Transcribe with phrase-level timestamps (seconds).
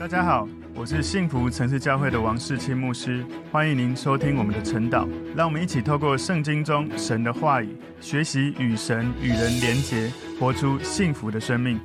[0.00, 5.06] 大家好，我是幸福城市教会的王世清牧师，欢迎您收听我们的晨祷。
[5.36, 11.78] 让我们一起透过圣经中神的话语，学习与神与人连结，活出幸福的生命。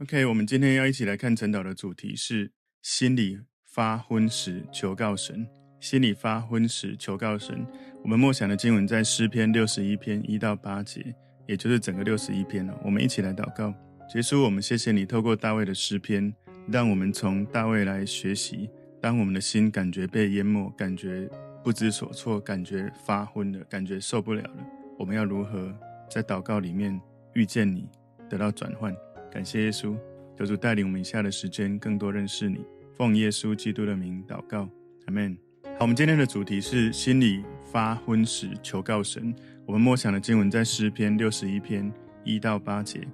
[0.00, 2.50] OK，我们今天要一起来看晨祷的主题是
[2.82, 5.46] 心里发昏时求告神。
[5.78, 7.64] 心里发昏时求告神。
[8.02, 11.14] 我们默想的经文在诗篇六十一篇一到八节，
[11.46, 12.76] 也就是整个六十一篇了。
[12.84, 13.72] 我们一起来祷告。
[14.12, 16.34] 结束，我们谢谢你透过大卫的诗篇。
[16.68, 18.68] 让我们从大卫来学习，
[19.00, 21.28] 当我们的心感觉被淹没，感觉
[21.62, 24.66] 不知所措，感觉发昏了，感觉受不了了，
[24.98, 25.72] 我们要如何
[26.10, 27.00] 在祷告里面
[27.34, 27.88] 遇见你，
[28.28, 28.94] 得到转换？
[29.30, 29.96] 感谢耶稣，
[30.36, 32.64] 求主带领我们以下的时间更多认识你。
[32.94, 34.68] 奉耶稣基督的名祷告，
[35.06, 35.36] 阿门。
[35.64, 39.34] 好，我们今天的主题是心里发昏时求告神。
[39.66, 41.92] 我们默想的经文在诗篇六十一篇
[42.24, 43.06] 一到八节。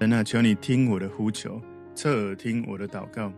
[0.00, 1.60] 神啊，求你听我的呼求。
[1.98, 3.32] 侧耳听我的祷告，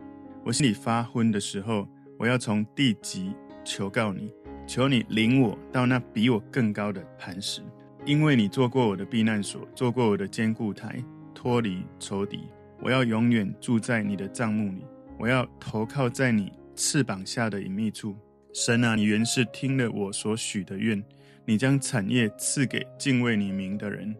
[0.45, 4.30] 我心里发昏的时候，我要从地极求告你，
[4.66, 7.62] 求你领我到那比我更高的磐石，
[8.04, 11.02] 因为你做过我的避难所，做过我的坚固台，
[11.35, 12.40] 脱离仇敌。
[12.82, 14.85] 我要永远住在你的帐幕里，
[15.18, 18.15] 我要投靠在你翅膀下的隐秘处。
[18.52, 21.02] 神啊，你原是听了我所许的愿，
[21.46, 24.15] 你将产业赐给敬畏你名的人，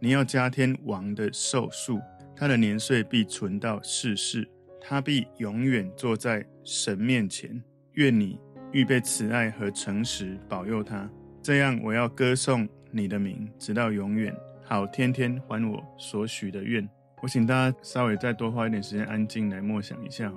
[0.00, 2.00] 你要加添王的寿数。
[2.36, 4.48] 他的年岁必存到世世，
[4.80, 7.62] 他必永远坐在神面前。
[7.92, 8.40] 愿你
[8.72, 11.08] 预备慈爱和诚实保佑他，
[11.40, 16.88] 这样我要歌颂你的名，直到永远，好天天还我所许的愿。
[17.22, 20.32] 我请大家稍微再多花一点时间安静来默想一下。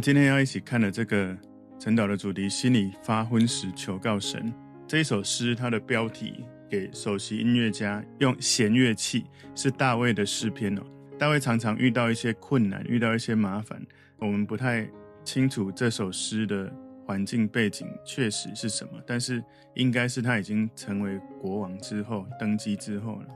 [0.00, 1.36] 今天要一起看的这个
[1.78, 4.52] 晨祷的主题，心里发昏时求告神。
[4.86, 9.24] 这一首诗，它的标题给首席音乐家用弦乐器，
[9.56, 10.82] 是大卫的诗篇哦。
[11.18, 13.84] 大卫常常遇到一些困难，遇到一些麻烦，
[14.18, 14.88] 我们不太
[15.24, 16.72] 清楚这首诗的
[17.04, 19.42] 环境背景确实是什么，但是
[19.74, 23.26] 应该是他已经成为国王之后，登基之后了。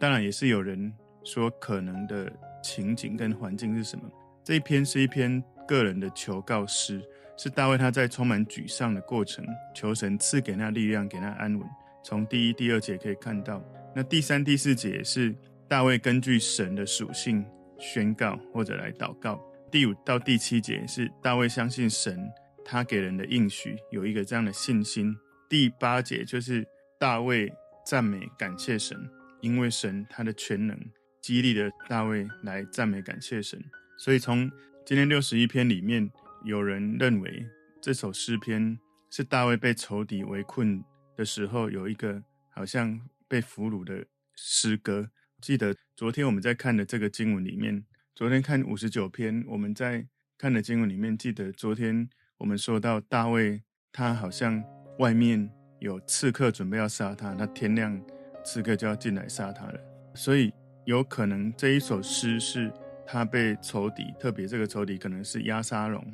[0.00, 0.92] 当然，也是有人
[1.22, 4.02] 说可能的情景跟环境是什么。
[4.42, 5.40] 这一篇是一篇。
[5.68, 7.00] 个人的求告诗
[7.36, 11.68] 是大卫他在充满沮丧的过程，求神赐给他力量，给他安稳。
[12.02, 13.62] 从第一、第二节可以看到，
[13.94, 15.34] 那第三、第四节是
[15.68, 17.44] 大卫根据神的属性
[17.78, 19.38] 宣告或者来祷告。
[19.70, 22.26] 第五到第七节是大卫相信神，
[22.64, 25.14] 他给人的应许有一个这样的信心。
[25.48, 26.66] 第八节就是
[26.98, 27.52] 大卫
[27.84, 28.98] 赞美感谢神，
[29.42, 30.78] 因为神他的全能
[31.20, 33.62] 激励了大卫来赞美感谢神。
[33.98, 34.50] 所以从
[34.88, 36.10] 今天六十一篇里面，
[36.44, 37.46] 有人认为
[37.78, 38.78] 这首诗篇
[39.10, 40.82] 是大卫被仇敌围困
[41.14, 42.98] 的时候，有一个好像
[43.28, 45.10] 被俘虏的诗歌。
[45.42, 47.84] 记得昨天我们在看的这个经文里面，
[48.14, 50.06] 昨天看五十九篇，我们在
[50.38, 53.62] 看的经文里面，记得昨天我们说到大卫，
[53.92, 54.64] 他好像
[55.00, 55.50] 外面
[55.80, 58.02] 有刺客准备要杀他，那天亮
[58.42, 59.78] 刺客就要进来杀他了，
[60.14, 60.50] 所以
[60.86, 62.72] 有可能这一首诗是。
[63.10, 66.04] 他被仇敌，特别这个仇敌可能是押沙龙，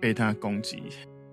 [0.00, 0.84] 被他攻击。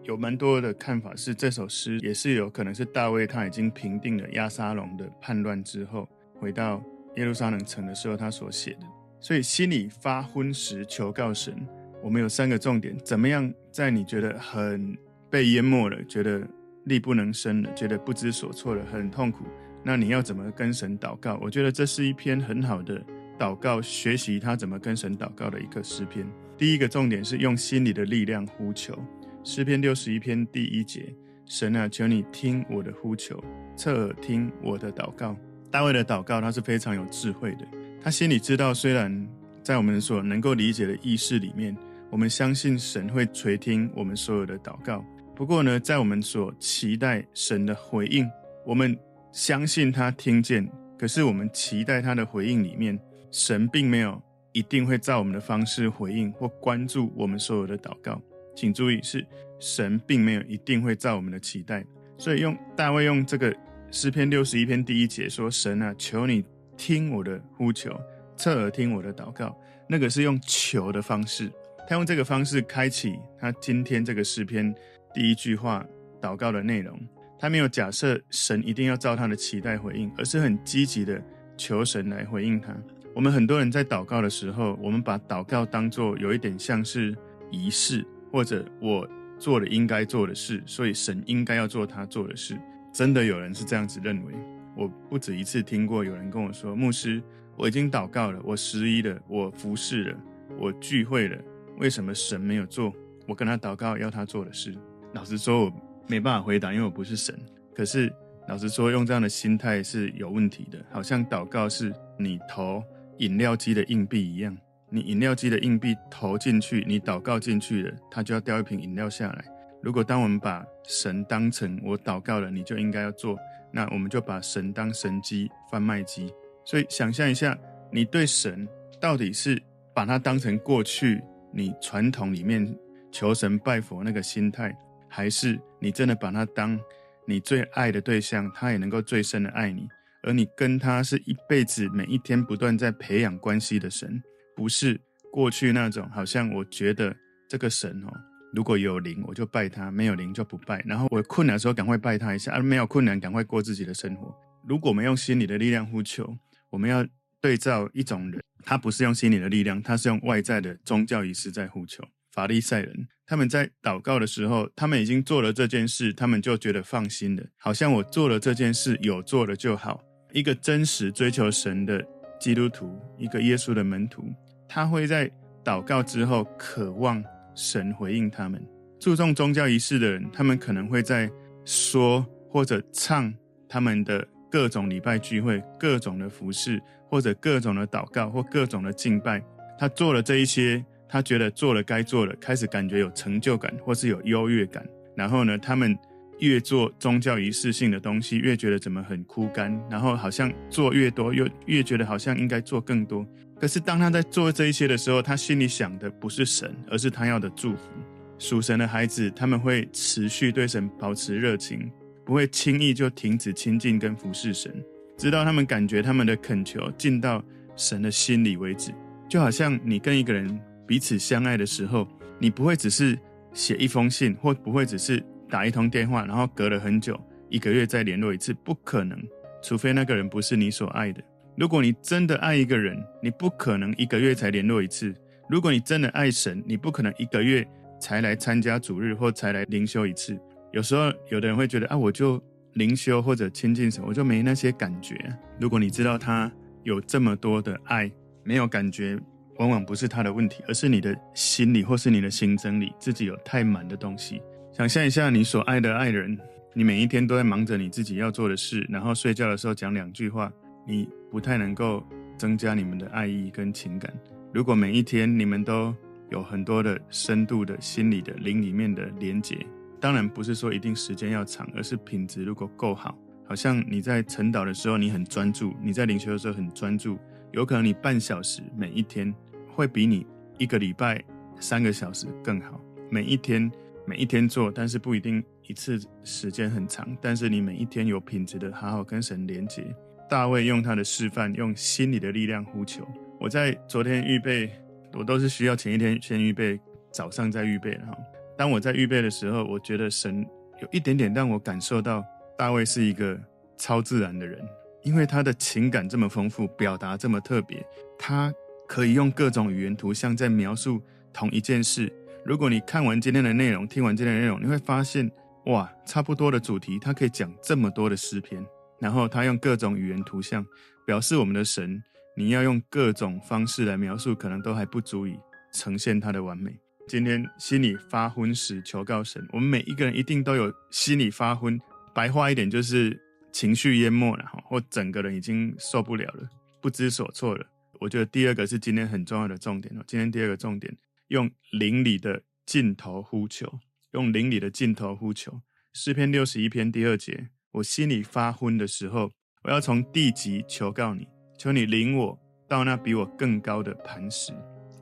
[0.01, 6.09] 有蛮多的看法是，这首诗也是有可能是大卫他已经平定了押沙龙的叛乱之后，
[6.39, 6.83] 回到
[7.17, 8.79] 耶路撒冷城的时候他所写的。
[9.19, 11.55] 所以心里发昏时求告神。
[12.01, 14.97] 我们有三个重点：怎么样在你觉得很
[15.29, 16.41] 被淹没了，觉得
[16.85, 19.45] 力不能生了，觉得不知所措了，很痛苦，
[19.83, 21.37] 那你要怎么跟神祷告？
[21.43, 22.99] 我觉得这是一篇很好的。
[23.41, 26.23] 祷告，学习他怎么跟神祷告的一个诗篇。
[26.59, 28.95] 第一个重点是用心里的力量呼求。
[29.43, 31.11] 诗篇六十一篇第一节：
[31.47, 33.43] 神啊，求你听我的呼求，
[33.75, 35.35] 侧耳听我的祷告。
[35.71, 37.67] 大卫的祷告，他是非常有智慧的。
[37.99, 39.27] 他心里知道，虽然
[39.63, 41.75] 在我们所能够理解的意识里面，
[42.11, 45.03] 我们相信神会垂听我们所有的祷告。
[45.35, 48.29] 不过呢，在我们所期待神的回应，
[48.67, 48.95] 我们
[49.31, 52.99] 相信他听见，可是我们期待他的回应里面。
[53.31, 58.21] 神并没有一定会照我们的方式回应或关注我们所有的祷告，
[58.55, 59.25] 请注意是
[59.59, 61.85] 神并没有一定会照我们的期待。
[62.17, 63.55] 所以用大卫用这个
[63.89, 66.43] 诗篇六十一篇第一节说：“神啊，求你
[66.77, 67.97] 听我的呼求，
[68.35, 69.57] 侧耳听我的祷告。”
[69.87, 71.51] 那个是用求的方式，
[71.87, 74.73] 他用这个方式开启他今天这个诗篇
[75.13, 75.85] 第一句话
[76.21, 76.97] 祷告的内容。
[77.39, 81.21] 他没有假设神一定要照他的期待回应，而是很积极的
[81.57, 82.71] 求神来回应他。
[83.13, 87.15] 我们很多人在祷告的时候，我们把祷告当作有一点像是
[87.49, 92.57] 仪式，或者我做了应该做的事，所以神应该要做他做的事。
[92.93, 94.33] 真的有人是这样子认为？
[94.77, 97.21] 我不止一次听过有人跟我说：“牧师，
[97.57, 100.17] 我已经祷告了，我十一了，我服侍了，
[100.57, 101.37] 我聚会了，
[101.77, 102.93] 为什么神没有做
[103.27, 104.73] 我跟他祷告要他做的事？”
[105.13, 105.73] 老实说，我
[106.07, 107.37] 没办法回答，因为我不是神。
[107.75, 108.11] 可是，
[108.47, 112.81] 老实说，用这样的心态是有问题的，好像祷告是你投
[113.21, 114.55] 饮料机的硬币一样，
[114.89, 119.45] 你饮料机的硬币投进去，你祷告进去了，它就要掉一瓶饮料下来。
[119.81, 123.37] 如果当我们把神当成我祷告了，你就应该要做，
[123.71, 126.33] 那我们就把神当神机贩卖机。
[126.65, 127.57] 所以，想象一下，
[127.91, 128.67] 你对神
[128.99, 129.61] 到底是
[129.93, 132.75] 把它当成过去你传统里面
[133.11, 134.75] 求神拜佛那个心态。
[135.13, 136.79] 还是你真的把他当
[137.27, 139.85] 你最爱的对象，他也能够最深的爱你，
[140.23, 144.21] 而你跟他是一辈子，每一天不断在培养关系的神，
[144.55, 144.99] 不是
[145.31, 147.15] 过去那种好像我觉得
[147.49, 148.11] 这个神哦，
[148.53, 154.33] 如果有灵我就拜他，没有灵就不拜，然后我困难的时候赶快拜他一下，而没有困难赶快过自己的生活。
[154.67, 156.37] 如果我们用心理的力量呼求，
[156.69, 157.05] 我们要
[157.39, 162.03] 对照一种人，他不是用心理的力量，他是用外在的宗教仪式在呼求。
[162.31, 170.01] 法利赛人，他们在祷告的时候，他们已经做了这件事，他们就觉得放心了，好像我做了这件事，有做了就好。
[170.31, 172.03] 一个真实追求神的
[172.39, 174.23] 基督徒，一个耶稣的门徒，
[174.67, 175.29] 他会在
[175.63, 177.23] 祷告之后渴望
[177.55, 178.61] 神回应他们。
[178.99, 181.29] 注重宗教仪式的人，他们可能会在
[181.65, 183.33] 说或者唱
[183.67, 189.43] 他们的各种礼拜聚会、各种的服饰，或者各种的祷告或各种的敬拜。
[189.77, 190.83] 他做了这一些。
[191.13, 194.81] 他觉得做了该做的，开始感觉有成就感，或是有优越感。
[195.13, 195.93] 然后呢，他们
[196.41, 199.75] 越做宗教仪式性的东西，越觉得怎么很枯干。
[199.89, 203.25] 然后好像做越多，又越觉得好像应该做更多。
[203.59, 207.89] 可是当他在做这一些的时候，他心里想的不是神，而是他要的祝福。
[208.37, 211.91] 属神的孩子，他们会持续对神保持热情，
[212.25, 214.71] 不会轻易就停止亲近跟服侍神，
[215.17, 217.43] 直到他们感觉他们的恳求进到
[217.75, 218.91] 神的心里为止。
[219.29, 220.59] 就好像你跟一个人。
[220.87, 222.05] 彼此相爱的时候，
[222.37, 223.17] 你不会只是
[223.53, 227.19] 写一封信，或不会只是打一通电话，然后隔了很久，
[227.49, 229.21] 一个月再联络一次，不可能。
[229.61, 231.21] 除非那个人不是你所爱的。
[231.57, 235.13] 如果你真的爱一个人，你不可能一个月才联络一次。
[235.49, 237.67] 如果你真的爱神，你不可能一个月
[237.99, 240.39] 才来参加主日或才来灵修一次。
[240.71, 242.41] 有时候有的人会觉得啊，我就
[242.73, 245.15] 灵修或者亲近神，我就没那些感觉。
[245.59, 246.51] 如果你知道他
[246.83, 248.09] 有这么多的爱，
[248.43, 249.19] 没有感觉。
[249.57, 254.41] 往往不是他的问题，而是你的心里或是你的心真里自己有太满的东西。
[254.71, 256.37] 想象一下，你所爱的爱人，
[256.73, 260.51] 你每一天都在忙着你自己要做的事，然后睡觉的时候讲两句话，
[260.87, 262.01] 你不太能够
[262.37, 264.11] 增加你们的爱意跟情感。
[264.53, 265.93] 如果每一天你们都
[266.29, 269.57] 有很多的深度的心理的灵里面的连结，
[269.99, 277.19] 当然不是说一定时间要长，而是品质如果够好，好像你在晨祷的时候你很专注，你在灵修的时候很专注。
[277.51, 279.33] 有可能你半小时每一天
[279.67, 280.25] 会比你
[280.57, 281.21] 一个礼拜
[281.59, 282.79] 三个小时更好。
[283.09, 283.69] 每一天
[284.05, 287.07] 每一天做，但是不一定一次时间很长。
[287.21, 289.83] 但是你每一天有品质的好好跟神连接。
[290.29, 293.07] 大卫用他的示范，用心里的力量呼求。
[293.39, 294.71] 我在昨天预备，
[295.13, 296.79] 我都是需要前一天先预备，
[297.11, 297.95] 早上再预备。
[297.97, 298.17] 哈，
[298.57, 300.45] 当我在预备的时候，我觉得神
[300.81, 302.23] 有一点点让我感受到，
[302.57, 303.37] 大卫是一个
[303.77, 304.59] 超自然的人。
[305.03, 307.83] 因为他的情感这么丰富，表达这么特别，
[308.19, 308.53] 他
[308.87, 311.01] 可以用各种语言图像在描述
[311.33, 312.11] 同一件事。
[312.43, 315.29] 如果你看完今天的内容，听完今天的内容，你会发现，
[315.65, 318.65] 哇，差不多的主题，他可以讲这么多的诗篇。
[318.99, 320.65] 然后他用各种语言图像
[321.05, 322.01] 表示我们的神，
[322.35, 325.37] 你要用各种方式来描述，可能都还不足以
[325.71, 326.77] 呈现他的完美。
[327.07, 329.47] 今天心里发昏时，求告神。
[329.51, 331.79] 我们每一个人一定都有心里发昏，
[332.13, 333.19] 白话一点就是。
[333.53, 337.65] 情绪淹没了哈，或整个人已经受不了了，不知所措了。
[337.99, 340.03] 我觉得第二个是今天很重要的重点哦。
[340.07, 340.95] 今天第二个重点，
[341.31, 343.79] 用灵里的尽头呼求，
[344.11, 345.61] 用灵里的尽头呼求。
[345.93, 349.31] 诗篇六十一篇第二节，我心里发昏的时候，
[349.63, 351.25] 我要从地极求告你，
[351.57, 354.51] 求你领我到那比我更高的磐石。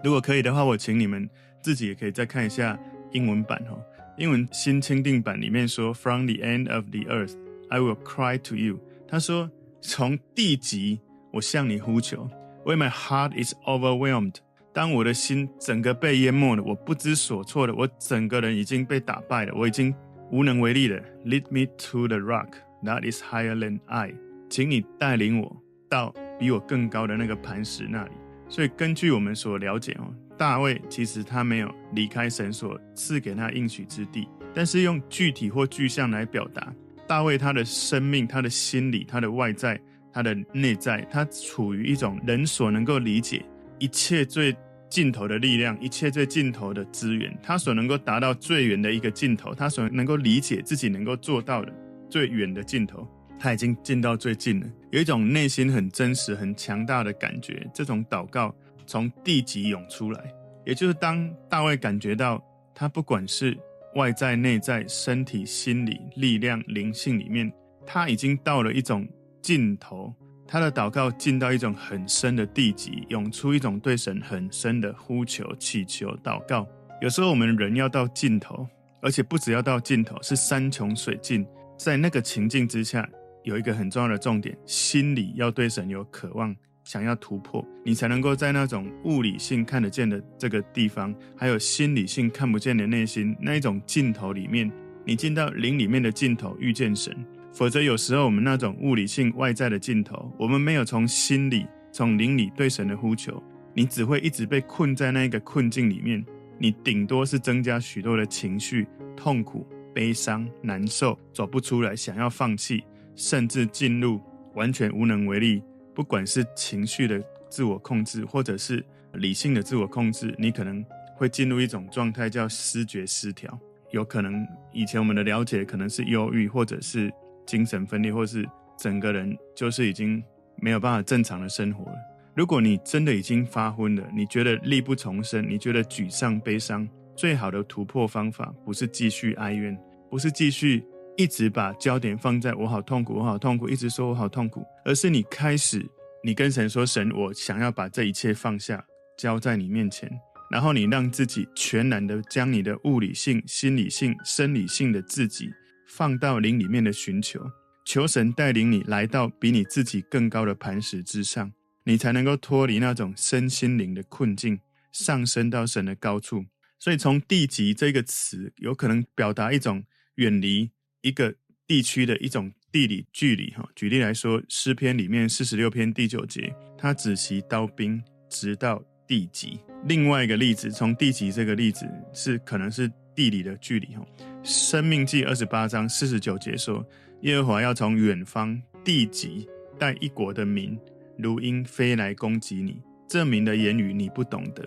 [0.03, 1.27] 如果可以的话，我请你们
[1.63, 2.79] 自己也可以再看一下
[3.11, 3.83] 英文版哦。
[4.19, 7.35] 英文新钦定版里面说，From the end of the earth。
[7.69, 8.79] I will cry to you。
[9.07, 9.49] 他说
[9.81, 10.99] ：“从地极，
[11.33, 12.29] 我向你呼求。
[12.65, 14.35] When my heart is overwhelmed，
[14.73, 19.93] 当我的心整个被淹没了，我不知所措了，我整个人已经被打败了，我已经
[20.31, 21.01] 无能为力了。
[21.25, 22.49] Lead me to the rock
[22.83, 24.13] that is higher than I。
[24.49, 28.11] 请你带领我到比我更高的那个磐石那里。
[28.47, 36.73] 所以根据我们所了解哦，大卫其实他没有离开神所赐给他应许之地，但是用具体或具象来表达，
[37.07, 39.79] 大卫他的生命、他的心理、他的外在、
[40.11, 43.45] 他的内在，他处于一种人所能够理解
[43.79, 44.55] 一切最
[44.89, 51.73] 尽头的力量，一切最尽头的资源，他所能够达到最远的一个尽头，他所能够理解自己能够做到的
[52.09, 53.07] 最远的尽头，
[53.39, 57.65] 他已经进到最近了，有一种内心很真实、很强大的感觉。
[57.73, 58.53] 这种祷告
[58.87, 60.33] 从地极涌出来，
[60.65, 62.43] 也就是当大卫感觉到
[62.73, 63.55] 他不管是
[63.95, 67.51] 外在、内在、身体、心理、力量、灵性里面，
[67.85, 69.07] 他已经到了一种
[69.41, 70.13] 尽头。
[70.51, 76.67] 他的祷告进到一种很深的地极，涌出一种对神很深的呼求、祈求、祷告。
[77.03, 78.67] 有时候我们人要到尽头，
[78.99, 81.45] 而且不只要到尽头，是山穷水尽。
[81.77, 83.07] 在那个情境之下，
[83.43, 94.71] 有一个很重要的重点：心里要对神有渴望，想要突破，你才能够在那种物理性看得见的这个地方，还有心理性看不见的内心那一种尽头里面，
[95.05, 97.15] 你进到灵里面的尽头，遇见神。
[97.59, 106.25] 否则，有时候我们那种物理性外在的尽头，我们没有从心里、从灵里对神的呼求，你只会一直被困在那个困境里面。
[106.57, 112.81] 你顶多是增加许多的情绪、痛苦、悲伤、难受，走不出来，想要放弃，
[113.13, 114.21] 甚至进入
[114.55, 115.61] 完全无能为力。
[115.93, 118.81] 不管是情绪的自我控制，或者是
[119.15, 120.81] 理性的自我控制，你可能
[121.13, 123.59] 会进入一种状态叫思觉失调。
[123.91, 127.11] 有可能以前我们的了解可能是忧郁，或者是。
[127.49, 130.23] 精神分裂，或是整个人就是已经
[130.61, 131.97] 没有办法正常的生活了。
[132.35, 139.75] 如果你真的已经发昏了，你觉得力不从心，你觉得沮丧、悲伤，最好的突破方法不是继续哀怨，
[140.11, 140.85] 不是继续
[141.17, 145.83] 一直把焦点放在我好痛苦，我好痛苦，一直说我好痛苦，而是你开始，
[146.23, 148.85] 你跟神说：“神，我想要把这一切放下，
[149.17, 150.07] 交在你面前。”
[150.51, 155.49] 然后你让自己全然的将你的物理性、心理性、生理性的自己。
[155.89, 157.51] 放到灵里面的寻求，
[157.83, 161.51] 求神带领你来到比你自己更高的磐石之上，
[161.83, 164.59] 你才能够脱离那种身心灵的困境，
[164.91, 166.45] 上升到神的高处。
[166.77, 169.83] 所以，从地极这个词，有可能表达一种
[170.15, 170.69] 远离
[171.01, 171.35] 一个
[171.67, 173.49] 地区的一种地理距离。
[173.51, 179.59] 哈，举例来说，诗篇里面四十六篇第九节，他只息刀兵，直到地极。
[179.85, 183.87] 另外一个例子，从地极这个例子是可能是地理的距离。
[183.95, 184.05] 哈。
[184.43, 186.85] 生命记二十八章四十九节说
[187.21, 190.77] ：“耶和华要从远方地极带一国的民，
[191.17, 192.81] 如鹰飞来攻击你。
[193.07, 194.63] 这民的言语你不懂得。”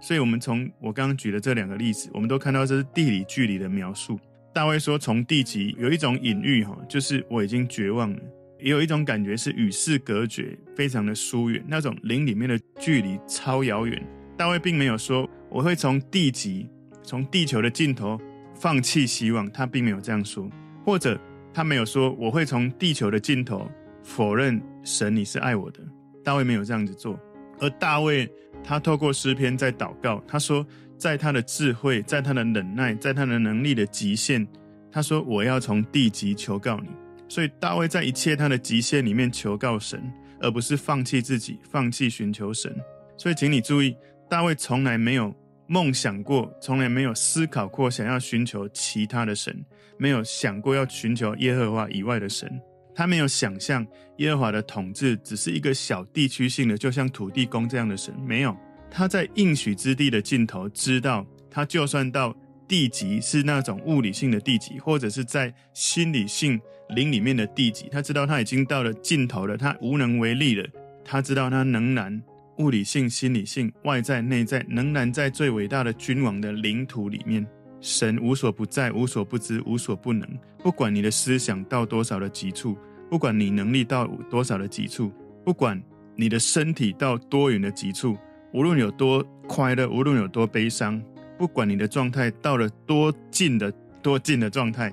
[0.00, 4.20] 所以，我们从我刚刚举的这两个例子，我们都看到这是地理距离的描述。
[4.52, 8.20] 大卫说：“从地极有一种隐喻，哈，就是我已经绝望了；
[8.60, 14.00] 也有一种感觉是与世隔绝，非常的疏远，那种灵里面的距离超遥远。”
[14.36, 16.68] 大卫并没有说我会从地极，
[17.02, 18.20] 从地球的尽头。
[18.54, 20.48] 放弃希望，他并没有这样说，
[20.84, 21.20] 或者
[21.52, 23.68] 他没有说我会从地球的尽头
[24.02, 25.80] 否认神，你是爱我的。
[26.22, 27.18] 大卫没有这样子做，
[27.58, 28.30] 而大卫
[28.62, 34.46] 他透过诗篇在祷告，他说在他的智慧，在他的忍耐，在他的能力的极限，
[34.90, 36.88] 他说我要从地极求告你。
[37.28, 40.02] 所以大卫在一切他的极限里面求告神，
[40.40, 42.74] 而不是放弃自己，放弃寻求神。
[43.16, 43.96] 所以请你注意，
[44.28, 45.34] 大卫从来没有。
[45.74, 49.52] 梦想过，从来没有思考过想要寻求其他的神，
[49.98, 52.48] 没有想过要寻求耶和华以外的神。
[52.94, 53.84] 他没有想象
[54.18, 58.14] 耶和华的统治只是一个小地区性的，就像土地公这样的神。
[58.24, 58.56] 没有，
[58.88, 62.32] 他在应许之地的尽头，知道他就算到
[62.68, 70.64] 地极是那种物理性的地极，或者是在心理性灵里面的地极，他知道他已经到了尽头了，他无能为力了。
[71.04, 72.22] 他知道他仍然。
[72.58, 77.46] 物理性、心理性、外在、内在，仍然在最伟大的君王的领土里面。
[77.80, 80.26] 神无所不在、无所不知、无所不能。
[80.62, 82.78] 不管你的思想到多少的极处，
[83.10, 85.12] 不管你能力到多少的极处，
[85.44, 85.78] 不管
[86.16, 88.16] 你的身体到多远的极处，
[88.54, 90.98] 无论有多快乐，无论有多悲伤，
[91.36, 93.70] 不管你的状态到了多近的
[94.02, 94.90] 多近的状态，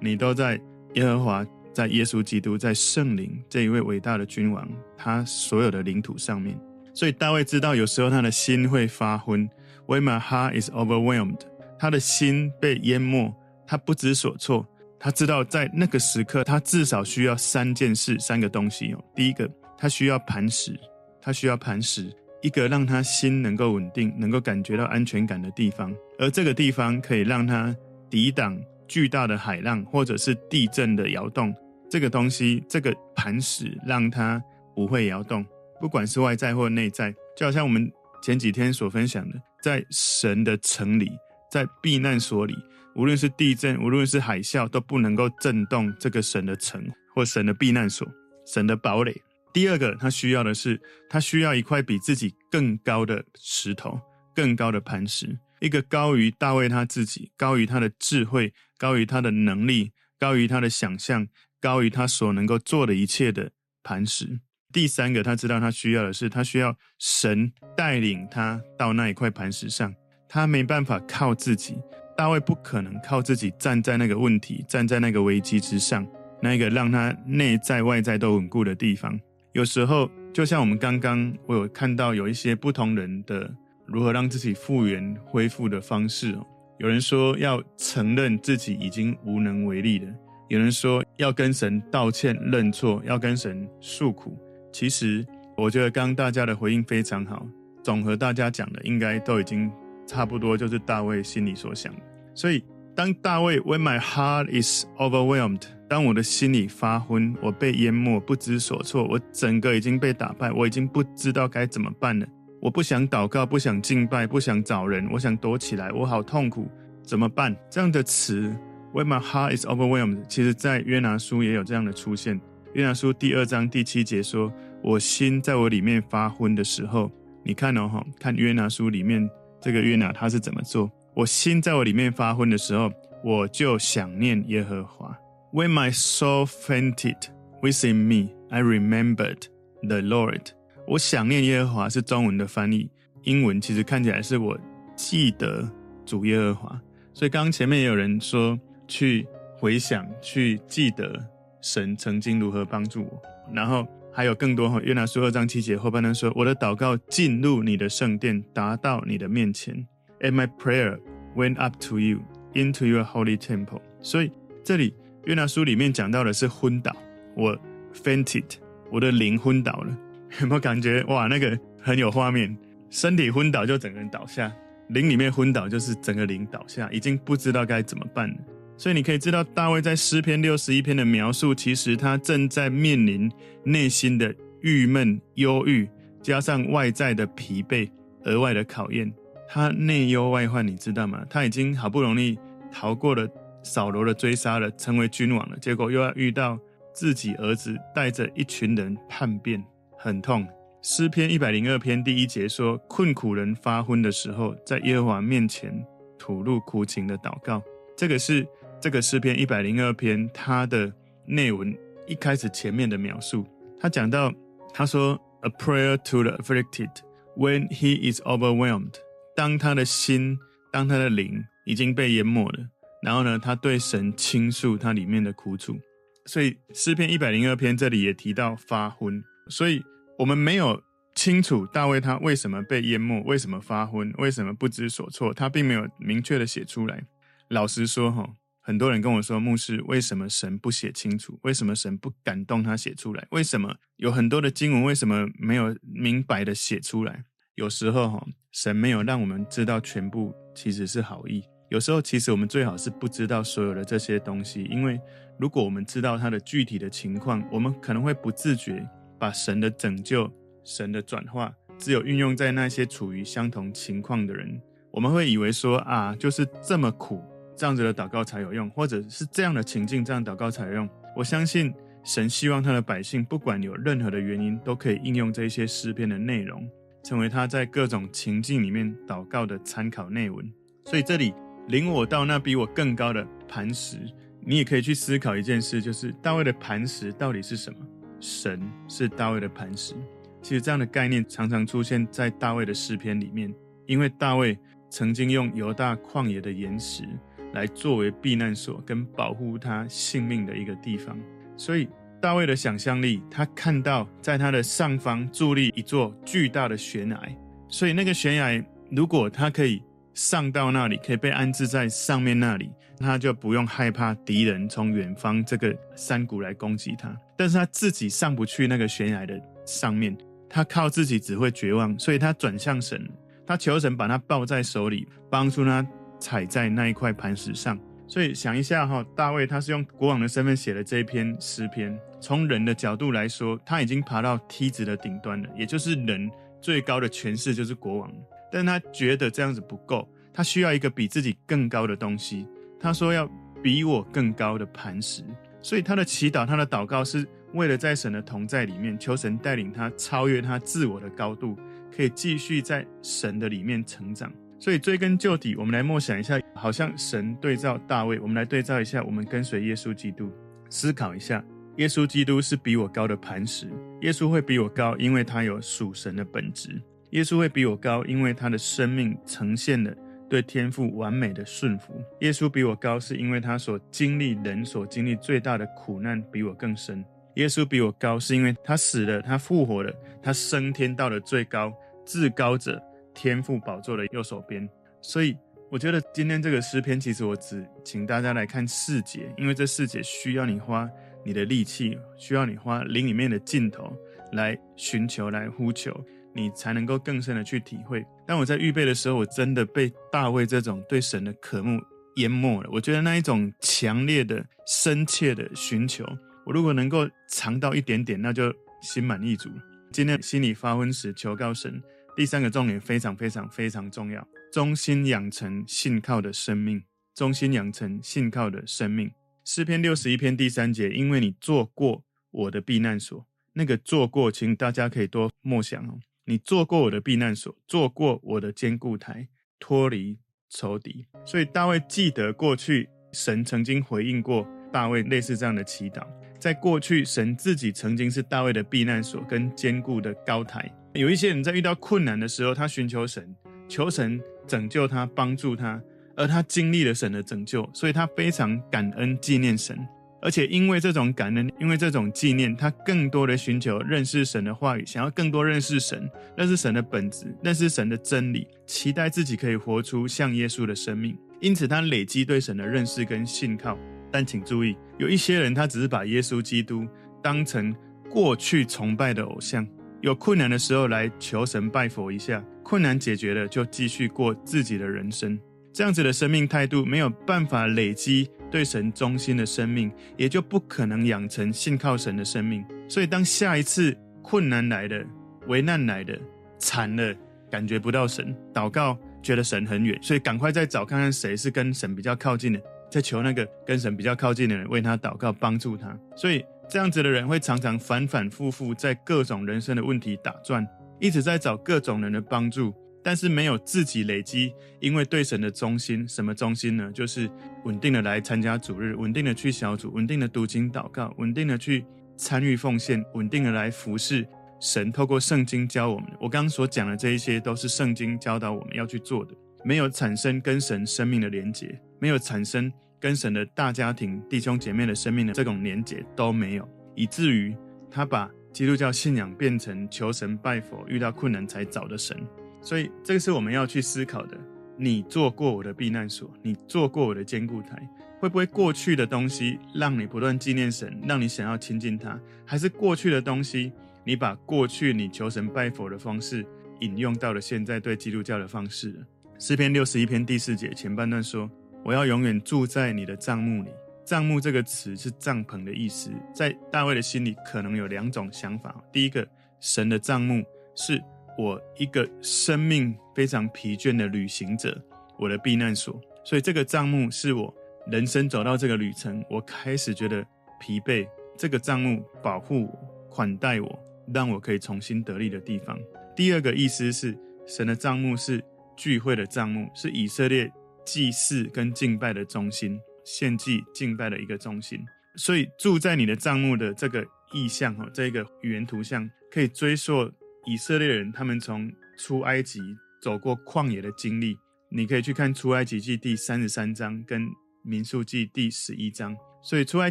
[0.00, 0.60] 你都在
[0.94, 6.58] 耶和华、在耶稣基督、在圣灵这一位伟大的君王他所有的领土上面。
[6.94, 9.48] 所以大卫知道，有时候他的心会发昏。
[9.86, 11.40] When my heart is overwhelmed，
[11.78, 13.34] 他的心被淹没，
[13.66, 14.66] 他不知所措。
[14.98, 19.04] 他知道在那个时刻，他至少需要三件事，三个东西哦。
[19.16, 20.78] 第一个，他需要磐石，
[21.20, 22.08] 他需要磐石，
[22.40, 25.92] 一个让他心能够稳定、能够感觉到安全感的地方。
[26.18, 27.74] 而这个地方可以让他
[28.08, 28.56] 抵挡
[28.86, 31.52] 巨大的海浪或者是地震的摇动。
[31.90, 34.40] 这个东西，这个磐石，让他
[34.76, 35.44] 不会摇动。
[35.82, 41.10] 不管是外在或内在，就好像我们前几天所分享的，在神的城里，
[41.50, 42.54] 在避难所里，
[42.94, 46.80] 无论是地震，无论是海啸，都不能够震动这个神的城
[47.12, 48.06] 或神的避难所、
[48.46, 49.12] 神的堡垒。
[49.52, 54.00] 第二个，他需要的是，他需要一块比自己更高的石头，
[54.32, 61.26] 更高的磐石，一个高于大卫他自己，高于他的智慧，高于他的能力，高于他的想象，
[61.60, 63.50] 高于他所能够做的一切的
[63.82, 64.38] 磐石。
[64.72, 69.94] 第三个，他知道他需要的是，他需要神带领他到那一块磐石上，
[70.28, 71.76] 他没办法靠自己，
[72.16, 76.06] 大卫不可能靠自己站在那个问题，站在那个危机之上，
[76.40, 79.18] 那个让他内在外在都稳固的地方。
[79.52, 86.46] 有时候，就像我们刚刚我有看到有一些不同人的如何让自己复原恢复的方式哦。
[86.78, 90.10] 有人说要承认自己已经无能为力了，
[90.48, 94.36] 有人说要跟神道歉认错，要跟神诉苦。
[94.72, 95.24] 其实
[95.56, 97.46] 我觉得刚刚大家的回应非常好，
[97.82, 99.70] 总和大家讲的应该都已经
[100.06, 101.94] 差不多，就是大卫心里所想。
[102.34, 102.64] 所以
[102.96, 105.62] 当大卫 When my heart is overwhelmed。
[105.88, 112.26] 当我的心里发昏，我被淹没，不知所措，我整个已经被打败，我已经不知道该怎么办了。
[112.62, 116.66] 我不想祷告，不想敬拜，不想找人，我想躲起来，我好痛苦，
[117.04, 117.54] 怎么办？
[117.68, 118.56] 这样的词
[118.94, 122.40] ，When my heart is overwhelmed，其实在约拿书也有这样的出现。
[122.74, 124.50] 约拿书第二章第七节说
[124.82, 127.10] ：“我心在我里面发昏的时候，
[127.44, 129.28] 你看哦，看约拿书里面
[129.60, 130.90] 这个约拿他是怎么做？
[131.14, 132.90] 我心在我里面发昏的时候，
[133.22, 135.14] 我就想念耶和华。”
[135.52, 137.18] When my soul fainted
[137.60, 139.42] within me, I remembered
[139.86, 140.46] the Lord.
[140.86, 142.88] 我想念耶和华是中文的翻译，
[143.24, 144.58] 英文其实看起来是我
[144.96, 145.70] 记得
[146.06, 146.80] 主耶和华。
[147.12, 149.26] 所以刚刚前面也有人说去
[149.58, 151.22] 回想、去记得
[151.62, 153.22] 神曾经如何帮助我，
[153.54, 154.78] 然后还有更多哈。
[154.82, 159.86] 约拿书二章七节后半段说：“我的祷告进入你的圣殿，达到你的面前。”
[160.20, 160.98] And my prayer
[161.34, 162.20] went up to you
[162.52, 163.80] into your holy temple.
[164.02, 164.30] 所以
[164.62, 164.94] 这里。
[165.26, 166.92] 约拿书里面讲到的是昏倒，
[167.36, 167.56] 我
[167.94, 168.42] fainted，
[168.90, 169.96] 我的灵昏倒了，
[170.40, 171.28] 有没有感觉哇？
[171.28, 172.58] 那个很有画面，
[172.90, 174.52] 身体昏倒就整个人倒下，
[174.88, 178.34] 灵里面昏倒就是整个灵倒下，已经不知道该怎么办了。
[178.82, 183.30] 所以你可以知道，大卫在诗篇六十一篇的描述，其实他正在面临
[183.62, 185.88] 内心的郁闷、忧郁，
[186.20, 187.88] 加上外在的疲惫，
[188.24, 189.14] 额外的考验，
[189.48, 191.24] 他内忧外患，你知道吗？
[191.30, 192.36] 他已经好不容易
[192.72, 193.24] 逃过了。
[193.62, 196.58] 扫罗的追杀了，成为君王了，结果又要遇到
[196.92, 199.62] 自己儿子带着一群人叛变，
[199.96, 200.44] 很痛。
[200.82, 205.72] 诗篇一百零二篇第一节说：“困苦人发昏的时候，在耶和华面前
[206.18, 207.62] 吐露苦情的祷告。”
[207.96, 208.44] 这个是
[208.82, 210.92] 这个诗篇一百零二篇它的
[211.24, 211.72] 内文
[212.04, 213.46] 一开始前面的描述。
[213.78, 214.34] 他讲到，
[214.74, 216.90] 他说：“A prayer to the afflicted
[217.36, 218.94] when he is overwhelmed。”
[219.36, 220.36] 当他的心，
[220.72, 222.66] 当他的灵已经被淹没了。
[223.04, 225.78] 然后呢，他对神倾诉他里面的苦楚，
[226.26, 229.80] 所以诗篇一百零二篇这里也提到发昏，所以
[230.18, 230.82] 我们没有
[231.14, 237.04] 清楚大卫他为什么被淹没，为什么发昏，为什么不知所措，他并没有明确的写出来。
[237.48, 238.28] 老实说哈，
[238.64, 241.36] 很多人跟我说，牧师，为什么神不写清楚？
[241.42, 243.26] 为什么神不感动他写出来？
[243.32, 247.24] 为什么有很多的经文，为什么没有明白的写出来？
[247.56, 251.42] 有时候哈，神没有让我们知道全部，其实是好意。
[251.70, 255.00] 有时候，其实我们最好是不知道所有的这些东西，因为
[255.40, 260.30] 如果我们知道它的具体的情况，我们可能会不自觉把神的拯救、
[260.62, 264.60] 神的转化，只有运用在那些处于相同情况的人。
[264.92, 267.24] 我们会以为说啊，就是这么苦，
[267.56, 270.88] 这样子的祷告才有用，或者是这样的情境，这样祷告才有用。
[271.16, 271.72] 我相信
[272.04, 276.68] 神希望他的百姓，不管有任何的原因，都可以应用这些诗篇的内容，
[277.02, 280.52] 成为他在各种情境里面祷告的参考内文。
[280.84, 281.32] 所以这里。
[281.68, 283.96] 领我到那比我更高的磐石，
[284.40, 287.78] 你也可以去思考一件事，就是大卫的磐石到底是什么？
[288.18, 289.94] 神是大卫的磐石。
[290.42, 293.54] 其实这样的概念常常出现在大卫的诗篇里面，
[293.86, 294.58] 因为大卫
[294.90, 297.04] 曾经用犹大旷野的岩石
[297.52, 301.18] 来作为避难所跟保护他性命的一个地方，
[301.56, 301.88] 所以
[302.20, 307.20] 大卫的想象力，他看到在他的上方伫立一座巨大的悬崖，
[307.68, 309.82] 所以那个悬崖如果他可以。
[310.14, 317.16] 上到那里可以被安置在上面那里，他就不用害怕敌人从远方这个山谷来攻击他。
[317.34, 320.14] 但是他自己上不去那个悬崖的上面，
[320.50, 323.08] 他靠自己只会绝望，所以他转向神，
[323.46, 325.82] 他求神把他抱在手里，帮助他
[326.22, 327.76] 踩在那一块磐石上。
[328.06, 336.30] 所以想一下哈，大卫他是用国王的身份写的这一篇诗篇，从人的角度来说，他已经爬到梯子的顶端了，也就是人
[336.60, 338.12] 最高的权势就是国王。
[338.52, 342.46] 但他觉得这样子不够，他需要一个比自己更高的东西。
[342.78, 343.26] 他说要
[343.62, 345.24] 比我更高的磐石，
[345.62, 351.56] 所以他的祈祷，他的祷告是为了在神的同在里面，求神带领他超越他自我的高度，
[351.96, 354.30] 可以继续在神的里面成长。
[354.62, 360.30] 所以追根究底，我们来默想一下，好像神对照大卫，我们来对照一下，我们跟随耶稣基督，
[360.70, 361.44] 思考一下，
[361.78, 363.68] 耶稣基督是比我高的磐石。
[364.02, 369.92] 耶稣会比我高，因为他有属神的本质；耶稣会比我高，因为他的生命呈现了
[370.30, 372.00] 对天父完美的顺服。
[372.20, 377.04] 耶稣比我高，是因为他所经历人所经历最大的苦难比我更深。
[377.34, 381.74] 耶稣比我高，是因为他死了，他复活了，他升天到了最高
[382.06, 382.80] 至高者。
[383.14, 384.68] 天父宝座的右手边，
[385.00, 385.36] 所以
[385.70, 390.88] 我觉得今天这个诗篇，其实我只请大家来看四节，因为这四节需要你花
[391.24, 393.96] 你的力气，需要你花灵里面的劲头
[394.32, 395.98] 来寻求、来呼求，
[396.34, 398.04] 你才能够更深的去体会。
[398.26, 401.80] 当我在预备的时候，我真的被大卫这种对神的渴慕
[402.16, 402.68] 淹没了。
[402.72, 406.04] 我觉得那一种强烈的、深切的寻求，
[406.44, 409.56] 我如果能够尝到一点点，那就心满意足了。
[409.90, 411.82] 今天心里发昏时，求告神。
[412.14, 416.82] 第三个重点非常非常非常重要，忠心养成信靠的生命，
[417.14, 419.10] 忠心养成信靠的生命。
[419.44, 425.98] 诗篇六十一篇第三节，因为你做过我的避难所，那个做过，请大家可以多默想哦。
[426.26, 430.18] 你做过我的避难所，做过我的坚固台，脱离
[430.50, 431.06] 仇敌。
[431.24, 436.06] 所以大卫记得过去神曾经回应过大卫类似这样的祈祷，
[436.38, 440.70] 在过去神自己曾经是大卫的避难所跟坚固的高台。
[440.94, 443.34] 有一些人在遇到困难的时候，他寻求神，
[443.66, 445.80] 求神拯救他，帮助他，
[446.14, 449.78] 而他经历了神的拯救，所以他非常感恩纪念神，
[450.20, 461.16] 而且因为这种感恩，因为这种纪念，他更多的寻求认识神的话语，想要更多认识神，认识神的本质，认识神的真理，期待自己可以活出像耶稣的生命。
[461.40, 463.78] 因此，他累积对神的认识跟信靠。
[464.10, 466.86] 但请注意，有一些人他只是把耶稣基督
[467.22, 467.74] 当成
[468.10, 469.66] 过去崇拜的偶像。
[470.02, 475.38] 有困难的时候来求神拜佛一下，困难解决了就继续过自己的人生。
[475.72, 482.64] 这样子的生命态度没有办法累积对神忠心的生命，也就不可能养成信靠神的生命。
[482.88, 485.06] 所以当下一次困难来的、
[485.46, 486.18] 危难来的、
[486.58, 487.14] 惨了，
[487.48, 492.60] 感觉不到神，祷告觉得神很远，所以赶快再找看看谁是跟神比较靠近的，
[492.90, 495.96] 再求那个跟神比较靠近的人为他祷告，帮助他。
[496.16, 496.44] 所以。
[496.68, 500.66] 这样子的人会常常反反复复在各种人生的问题打转，
[500.98, 502.72] 一直在找各种人的帮助，
[503.02, 506.90] 但是没有自己累积，因为对神的忠心，什么忠心呢？
[506.92, 507.28] 就是
[507.64, 511.84] 稳定的来参加主日，稳定的去小组，稳定的读经祷告，稳定的去
[512.16, 514.26] 参与奉献，稳定的来服侍
[514.58, 514.90] 神。
[514.90, 519.34] 透过圣经教我们，我刚刚所讲的这一些都是圣经教导我们要去做的。
[519.64, 522.72] 没有产生跟神生命的连结，没有产生。
[523.02, 527.52] 跟神的大家庭、弟兄姐妹的生命的这种连结都没有，以至于
[527.90, 532.16] 他把基督教信仰变成求神拜佛、遇到困难才找的神。
[532.60, 534.38] 所以，这个是我们要去思考的。
[534.76, 537.76] 你做过我的避难所，你做过我的坚固台，
[538.20, 542.16] 会不会过去的东西让你不断纪念神，让你想要亲近他？
[542.44, 543.72] 还是过去的东西，
[544.04, 546.46] 你把过去你求神拜佛的方式
[546.78, 549.06] 引用到了现在对基督教的方式了？
[549.40, 551.50] 诗篇六十一篇第四节前半段说。
[551.84, 553.70] 我要永远住在你的帐幕里。
[554.04, 558.74] 帐幕这个词是帐篷的意思，在大卫的心里可能有两种想法。
[558.92, 559.26] 第一个，
[559.60, 561.02] 神的帐幕是
[561.38, 564.76] 我一个生命非常疲倦的旅行者，
[565.18, 566.00] 我的避难所。
[566.24, 567.52] 所以这个帐幕是我
[567.86, 570.24] 人生走到这个旅程，我开始觉得
[570.60, 573.78] 疲惫，这个帐幕保护我、款待我，
[574.12, 575.78] 让我可以重新得力的地方。
[576.14, 577.16] 第二个意思是，
[577.46, 578.42] 神的帐幕是
[578.76, 580.52] 聚会的帐幕，是以色列。
[580.84, 584.80] 祭祀跟敬拜的中心，献祭敬拜的一个中心，
[585.16, 590.10] 所以住在你的帐幕的这个意象哈，这个语言图像可以追溯
[590.46, 592.60] 以色列人他们从出埃及
[593.00, 594.36] 走过旷野的经历。
[594.74, 597.28] 你可以去看出埃及记第三十三章跟
[597.62, 599.14] 民数记第十一章。
[599.42, 599.90] 所以出埃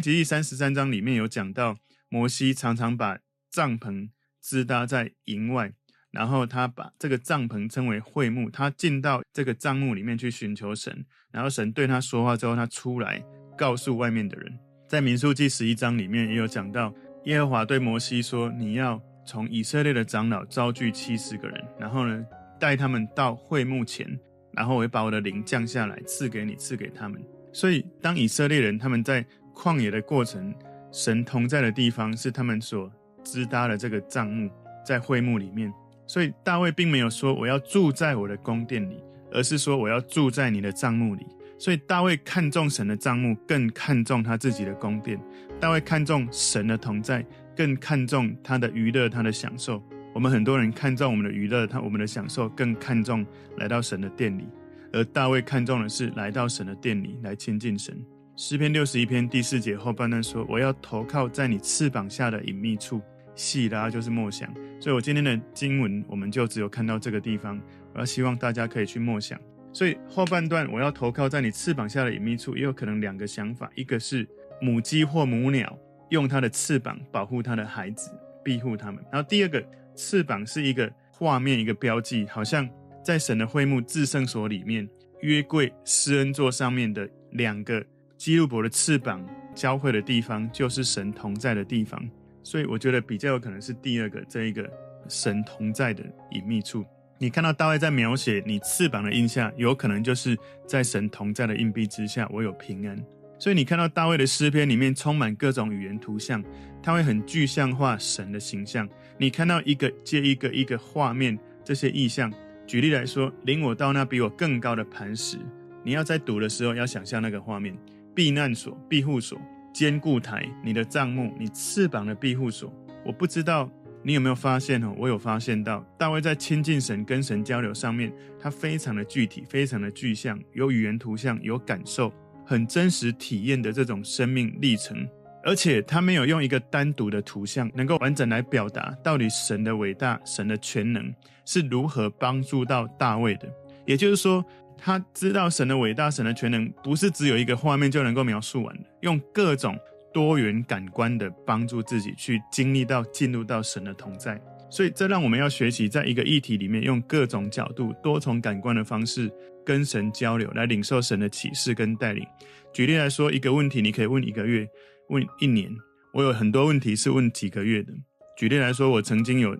[0.00, 1.76] 及记三十三章里面有讲到，
[2.08, 3.18] 摩西常常把
[3.50, 4.10] 帐篷
[4.42, 5.72] 支搭在营外。
[6.12, 13.20] 然后他把这个帐篷称为会幕，他进到这个帐幕里面去寻求神，然后神对他说话之后，他出来
[13.56, 14.52] 告诉外面的人。
[14.86, 16.92] 在民数记十一章里面也有讲到，
[17.24, 22.22] 耶和华对摩西说：“你要从以色列的长老召聚七十个人，然后呢
[22.60, 24.06] 带他们到会幕前，
[24.52, 27.18] 然后我会把我的灵降下来赐给你，赐给他们。”
[27.54, 30.54] 所以当以色列人他们在旷野的过程，
[30.92, 32.92] 神同在的地方是他们所
[33.24, 34.50] 支搭的这个帐幕，
[34.84, 35.72] 在会幕里面。
[36.06, 41.26] 所以大卫并没有说我要住在我的宫殿里，而是说我要住在你的帐幕里。
[41.58, 45.18] 所以大卫看重神的帐幕，更看重他自己的宫殿。
[45.60, 47.24] 大卫看重神的同在，
[47.56, 49.80] 更看重他的娱乐、他的享受。
[50.12, 53.24] 我们很多人看重我们的娱乐，他我们的享受，更看重
[53.58, 54.46] 来到神的殿里。
[54.92, 57.96] 而大卫看重的是来到神的殿里来亲近神。
[58.36, 63.00] 诗篇六十一篇第四节后半段说：“我要投靠在你翅膀下的隐秘处。”
[63.34, 64.52] 细拉就是默想。
[64.80, 67.60] 所以我今天的经文，我们就只有看到这个地方。
[67.94, 69.38] 我要希望大家可以去默想。
[69.72, 74.28] 所以后半段我要投靠在你翅膀下的隐秘处，也有可能两个想法：一个是
[74.60, 75.78] 母鸡或母鸟
[76.10, 78.10] 用它的翅膀保护它的孩子，
[78.44, 79.64] 庇护他们；然后第二个
[79.94, 82.68] 翅膀是一个画面，一个标记，好像。
[83.04, 84.88] 在神的会幕至圣所里面，
[85.22, 87.84] 约柜施恩座上面的两个
[88.16, 92.00] 基路伯的翅膀交汇的地方，就是神同在的地方。
[92.42, 94.68] 所以我觉得比较有可能是第二个这一个
[95.08, 96.84] 神同在的隐秘处。
[97.18, 102.96] 你看到大卫在描写你翅膀的印下，有可能就是在神同在的硬币之下，我有平安。
[103.38, 106.42] 所以你看到大卫的诗篇里面充满各种语言图像，
[106.82, 108.88] 它会很具象化神的形象。
[109.18, 112.32] 你看到一个接一个一个画面，这些意象。
[112.66, 115.38] 举例来说，领我到那比我更高的磐石。
[115.84, 117.76] 你要在读的时候，要想象那个画面：
[118.14, 119.40] 避难所、庇护所、
[119.72, 122.72] 坚固台、你的帐幕、你翅膀的庇护所。
[123.04, 123.68] 我不知道
[124.02, 132.12] 你有没有发现哦，我有发现到大卫在亲近神、跟神交流上面，他非常的具体、非常的具象，有语言图像，有感受，
[132.44, 135.08] 很真实体验的这种生命历程。
[135.44, 141.12] 而且他没有用一个单独的图像，能够完整来表达到底神的伟大、神的全能
[141.44, 143.52] 是如何帮助到大卫的。
[143.84, 144.44] 也就是说，
[144.76, 149.78] 他知道神的伟大、神的全能不是只有一个画面就能够描述完的，用各种
[150.12, 154.40] 多元感官的帮助自己去经历到、进入到神的同在。
[154.70, 159.30] 所以，这让我们要学习，在一个议题里面，用各种角度、多重感官的方式
[159.64, 162.26] 跟神交流，来领受神的启示跟带领。
[162.72, 164.66] 举例来说，一个问题你可以问一个月。
[165.08, 165.70] 问一年，
[166.14, 167.92] 我有很多问题是问几个月的。
[168.34, 169.54] 举例来说，我曾经有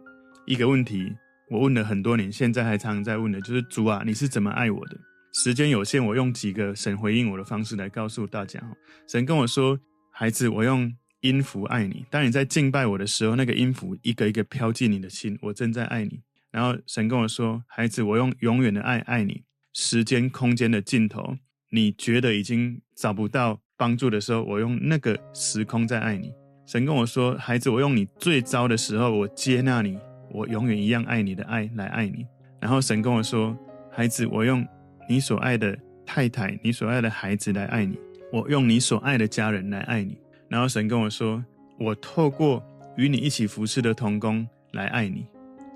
[0.46, 1.12] 一个问题，
[1.52, 4.96] 我问了很多年，现在还常常在问的，就是主啊，你是怎么爱我的？
[5.34, 8.58] 时间有限，我用几个神回应我的方式来告诉大家。
[9.06, 9.78] 神跟我说，
[10.10, 12.06] 孩子，我用音符爱你。
[12.08, 16.20] 当你在敬拜我的时候，那个音符一个一个飘进你的心，我正在爱你。
[16.50, 19.42] 然后神跟我说，孩子，我用永远的爱爱你。
[19.74, 21.36] 时间空间的尽头，
[21.70, 23.60] 你觉得已经找不到。
[23.76, 26.30] 帮助的时候，我用那个时空在爱你。
[26.66, 29.98] 神跟我说：“孩子，我用你最糟的时候，我接纳你，
[30.32, 32.26] 我永远一样爱你的爱来爱你。”
[32.58, 33.56] 然后神跟我说
[33.90, 34.66] ：“孩子，我用
[35.08, 37.98] 你所爱的太太，你所爱的孩子来爱你，
[38.32, 40.18] 我用你所爱的家人来爱你。”
[40.48, 41.44] 然后神跟我说
[41.78, 42.62] ：“我透过
[42.96, 45.26] 与你一起服侍的同工来爱你。”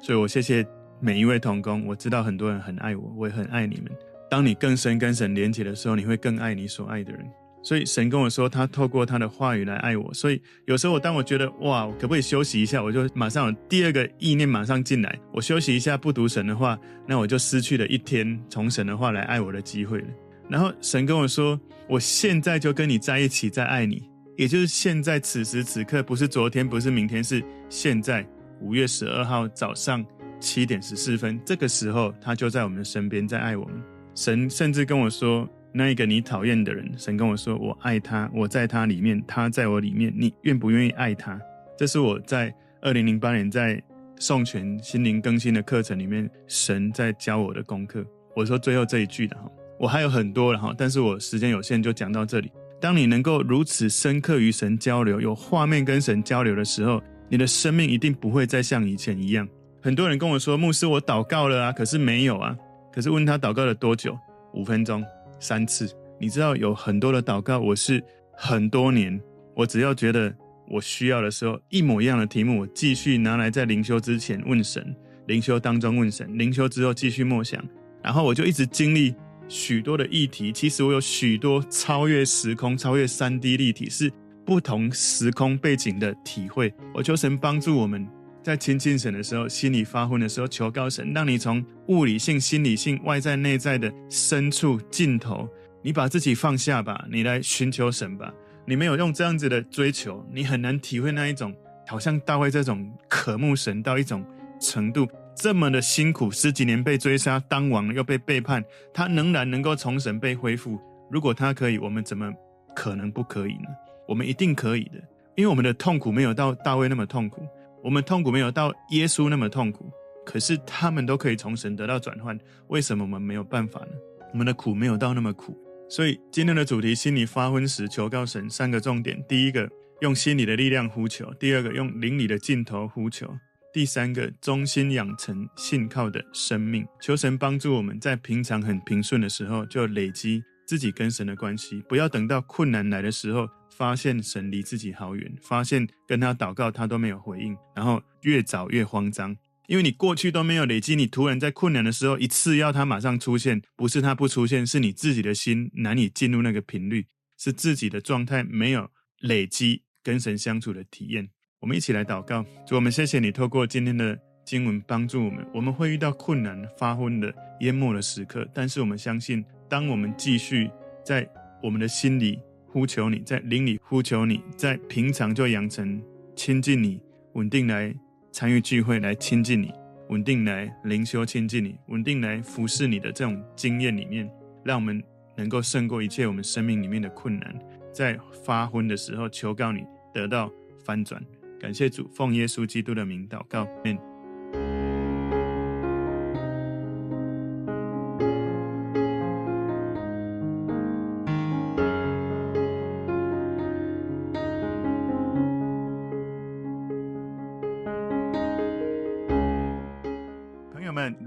[0.00, 0.64] 所以，我谢谢
[1.00, 1.84] 每一位同工。
[1.86, 3.90] 我知道很多人很爱我，我也很爱你们。
[4.30, 7.26] 当你更深跟神连结的时候，你会更爱你所爱的人。
[7.66, 10.14] 所以神跟我说，他透过他的话语来爱我。
[10.14, 12.80] 所以有时候我当我觉得哇，我可不可以休息一下？
[12.80, 15.18] 我就马上有第二个意念马上进来。
[15.32, 20.06] 我休息一下，不读神的话，那我就失去了一天从神的话来爱我的机会了。
[20.48, 28.24] 然后神跟我说，我现在就跟你在一起，在爱你，也就是现在此时此刻，不是昨天，不是明天，是现在
[28.60, 30.06] 五月十二号早上
[30.38, 33.74] 七点十四分，这个时候他就在我们身边，在爱我们。
[34.14, 35.48] 神甚至跟我说。
[35.78, 40.10] 那一个你讨厌的人，神跟我说：“我爱他，我在他里面，他在我里面。
[40.16, 41.38] 你愿不愿意爱他？”
[41.76, 43.78] 这是我在二零零八年在
[44.18, 48.02] 宋泉心灵更新的课程里面，神在教我的功课。
[48.34, 49.42] 我说最后这一句的哈，
[49.78, 52.50] 我还有很多了哈，但是我时间有限，就讲到这里。
[52.80, 59.46] 当你能够如此深刻与神交流，有画面跟神交流的时候，你的生命一定不会再像以前一样。
[59.82, 62.56] 很多人跟我说：“牧师，我祷告了啊，可是没有啊。”
[62.90, 64.18] 可是问他祷告了多久？
[64.54, 65.04] 五分钟。
[65.38, 69.20] 三次，你知道有很多的祷告，我是很多年，
[69.54, 70.34] 我只要觉得
[70.68, 74.94] 我需要的时候，一模一样的题目，我继续拿来在灵修之前问神，
[75.26, 77.62] 灵修当中问神，灵修之后继续默想，
[78.02, 79.14] 然后我就一直经历
[79.48, 80.52] 许多的议题。
[80.52, 84.10] 其实我有许多超越时空、超越三 D 立体，是
[84.44, 86.72] 不同时空背景的体会。
[86.94, 88.06] 我求神帮助我们。
[88.46, 95.48] 在亲近神的时候，心里发昏的时候，求告神，让你从物理性、心理性、外在、内在的深处尽头，
[95.82, 98.32] 你把自己放下吧，你来寻求神吧。
[98.64, 101.52] 你没有用这样子的追求，你很难体会那一种，
[101.88, 104.24] 好像大卫这种渴慕神到一种
[104.60, 110.78] 程度，这么的辛苦，十几年被追杀，当王又被背叛，他仍然能够从神被恢复。
[111.10, 112.32] 如果他可以，我们怎么
[112.76, 113.70] 可能不可以呢？
[114.06, 115.02] 我们一定可以的，
[115.34, 117.44] 因为我们的痛苦没有到大卫那么痛苦。
[117.86, 119.88] 我们痛苦没有到耶稣那么痛苦，
[120.24, 123.92] 可是他们都可以从神得到转换，为什么我们没有办法呢？
[124.32, 125.56] 我们的苦没有到那么苦。
[125.88, 128.50] 所以今天的主题：心里发昏时，求告神。
[128.50, 129.70] 三个重点：第一个，
[130.00, 133.28] 用心里的力量呼求；第二个，用灵里的劲头呼求；
[133.72, 136.84] 第三个，忠心养成信靠的生命。
[137.00, 143.46] 求神帮助我们在平常很平顺的时候，就累积自己跟神的关系，不要等到困难来的时候，
[143.76, 149.36] 发现神离自己好远，发现跟他祷告他都没有回应，然后越找越慌张。
[149.66, 158.88] 因为你过去都没有累积，你突然在困难的时候一次要他马上出现，不是他不出现，是你自己的心难以进入那个频率，是自己的状态没有
[159.20, 161.28] 累积跟神相处的体验。
[161.60, 165.44] 我们一起来祷告，主，我们谢谢你透过今天的经文帮助我们。
[165.52, 170.70] 我们会遇到困难、发昏的、淹没的时刻，但是我们相信，当我们继续
[171.04, 171.28] 在
[171.62, 172.38] 我们的心里
[172.76, 175.98] 呼求你，在灵里呼求你，在平常就养成
[176.34, 177.00] 亲近你、
[177.32, 177.94] 稳定来。
[178.32, 179.72] 参与聚会来亲近你，
[180.10, 184.30] 稳定来灵修亲近你，稳定来服侍你的这种经验里面，
[184.62, 185.02] 让我们
[185.38, 187.58] 能够胜过一切我们生命里面的困难，
[187.94, 190.52] 在发昏的时候求告你，得到
[190.84, 191.24] 翻转。
[191.58, 194.85] 感谢主，奉耶稣基督的名祷告，阿